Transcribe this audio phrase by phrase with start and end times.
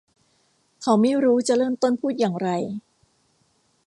[0.81, 2.49] เขาไม่รู้จะเริ่มต้นพูดอย่างไร